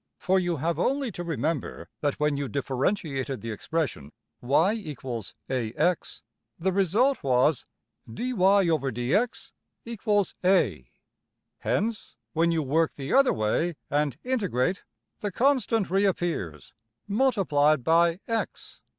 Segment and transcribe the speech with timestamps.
[0.17, 5.45] For you have only to remember that when you differentiated the expression $y =
[5.77, 6.23] ax$,
[6.57, 7.67] the result was
[8.09, 9.51] $\dfrac{dy}{dx}
[10.41, 10.91] = a$.
[11.59, 14.81] Hence, when you work the other way and integrate,
[15.19, 16.73] the constant reappears
[17.07, 18.81] multiplied by~$x$.